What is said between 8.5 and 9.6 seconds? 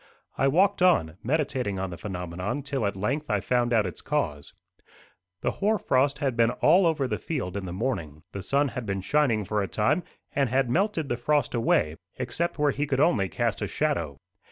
had been shining